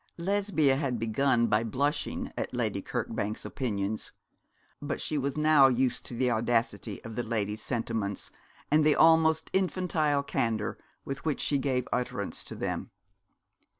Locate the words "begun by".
0.97-1.63